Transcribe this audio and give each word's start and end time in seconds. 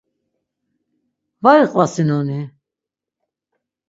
Var 1.43 1.57
iqvasinoni? 1.65 2.41